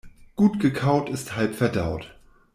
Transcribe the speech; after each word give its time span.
Gut 0.35 0.59
gekaut 0.59 1.09
ist 1.09 1.35
halb 1.35 1.53
verdaut. 1.53 2.15